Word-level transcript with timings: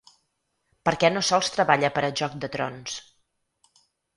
Perquè 0.89 1.11
no 1.13 1.23
sols 1.27 1.53
treballa 1.57 1.91
per 1.99 2.05
a 2.07 2.11
‘Joc 2.23 2.41
de 2.47 2.51
trons’. 2.57 2.99